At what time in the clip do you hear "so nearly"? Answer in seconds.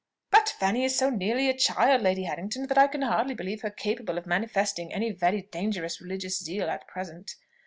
0.97-1.47